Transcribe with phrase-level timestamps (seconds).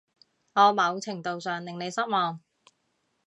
[0.53, 2.39] 我某程度上令你失望